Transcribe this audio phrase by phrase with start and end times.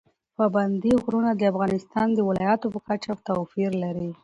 [0.37, 4.09] پابندي غرونه د افغانستان د ولایاتو په کچه توپیر لري.